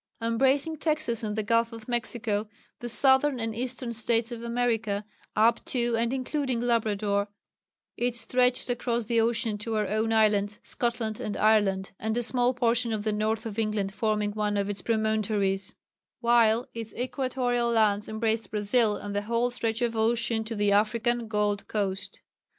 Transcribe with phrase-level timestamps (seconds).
[0.19, 5.63] Embracing Texas and the Gulf of Mexico, the Southern and Eastern States of America, up
[5.65, 7.27] to and including Labrador,
[7.97, 12.55] it stretched across the ocean to our own islands Scotland and Ireland, and a small
[12.55, 15.75] portion of the north of England forming one of its promontories
[16.19, 21.27] while its equatorial lands embraced Brazil and the whole stretch of ocean to the African
[21.27, 22.21] Gold Coast.